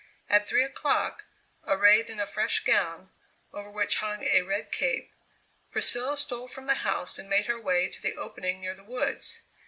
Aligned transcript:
At 0.31 0.47
three 0.47 0.63
o'clock, 0.63 1.25
arrayed 1.63 2.09
in 2.09 2.19
a 2.19 2.25
fresh 2.25 2.61
gown, 2.63 3.11
over 3.53 3.69
which 3.69 3.97
hung 3.97 4.23
a 4.23 4.41
red 4.41 4.71
cape, 4.71 5.13
Priscilla 5.71 6.17
stole 6.17 6.47
from 6.47 6.65
the 6.65 6.73
house 6.81 7.19
and 7.19 7.29
made 7.29 7.45
her 7.45 7.61
way 7.61 7.87
to 7.87 8.01
the 8.01 8.15
opening 8.15 8.59
near 8.61 8.73
the 8.73 8.83
woods. 8.83 9.43